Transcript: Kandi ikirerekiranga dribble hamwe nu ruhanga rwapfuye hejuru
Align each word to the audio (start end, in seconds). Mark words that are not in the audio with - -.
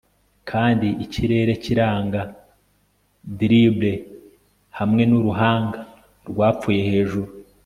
Kandi 0.49 0.87
ikirerekiranga 1.05 2.21
dribble 3.37 3.93
hamwe 4.77 5.03
nu 5.11 5.19
ruhanga 5.25 5.79
rwapfuye 6.29 6.81
hejuru 6.89 7.29